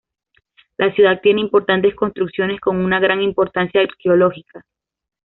[0.77, 4.65] La ciudad tiene importantes construcciones con una gran importancia arqueológica.